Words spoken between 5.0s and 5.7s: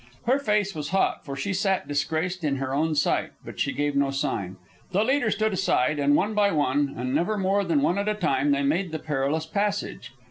leader stood